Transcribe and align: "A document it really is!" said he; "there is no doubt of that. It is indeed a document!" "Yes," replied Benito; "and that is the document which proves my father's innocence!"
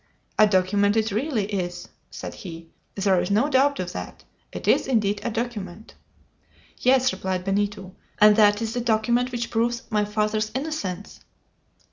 "A 0.39 0.47
document 0.47 0.97
it 0.97 1.11
really 1.11 1.45
is!" 1.45 1.87
said 2.09 2.33
he; 2.33 2.71
"there 2.95 3.21
is 3.21 3.29
no 3.29 3.49
doubt 3.51 3.79
of 3.79 3.91
that. 3.93 4.23
It 4.51 4.67
is 4.67 4.87
indeed 4.87 5.21
a 5.23 5.29
document!" 5.29 5.93
"Yes," 6.79 7.13
replied 7.13 7.43
Benito; 7.43 7.93
"and 8.19 8.35
that 8.35 8.63
is 8.63 8.73
the 8.73 8.81
document 8.81 9.31
which 9.31 9.51
proves 9.51 9.83
my 9.91 10.03
father's 10.03 10.51
innocence!" 10.55 11.19